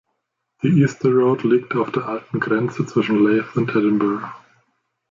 [0.63, 4.25] Die Easter Road liegt auf der alten Grenze zwischen Leith und Edinburgh.